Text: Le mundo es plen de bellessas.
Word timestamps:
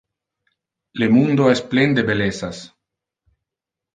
Le 1.01 1.09
mundo 1.17 1.45
es 1.57 1.61
plen 1.75 1.93
de 1.99 2.05
bellessas. 2.09 2.61